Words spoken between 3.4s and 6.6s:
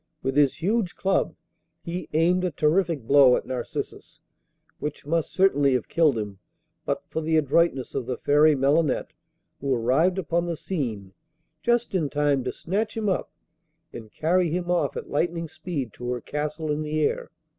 Narcissus, which must certainly have killed him